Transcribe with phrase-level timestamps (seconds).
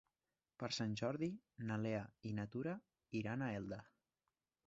[0.61, 1.27] Per Sant Jordi
[1.71, 2.75] na Lea i na Tura
[3.21, 3.79] iran a Elda.